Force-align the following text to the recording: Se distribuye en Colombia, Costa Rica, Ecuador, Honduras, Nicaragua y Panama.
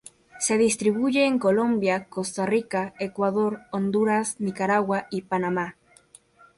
Se 0.39 0.57
distribuye 0.57 1.27
en 1.27 1.37
Colombia, 1.37 2.05
Costa 2.09 2.47
Rica, 2.47 2.95
Ecuador, 2.99 3.59
Honduras, 3.71 4.37
Nicaragua 4.39 5.05
y 5.11 5.21
Panama. 5.21 5.75